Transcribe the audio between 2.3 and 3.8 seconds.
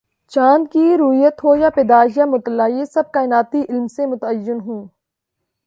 مطلع، یہ سب کائناتی